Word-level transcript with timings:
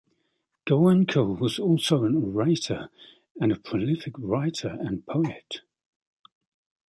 Goenka 0.65 1.37
was 1.39 1.59
also 1.59 2.05
an 2.05 2.15
orator, 2.15 2.89
and 3.39 3.51
a 3.51 3.59
prolific 3.59 4.15
writer 4.17 4.75
and 4.79 5.05
poet. 5.05 5.57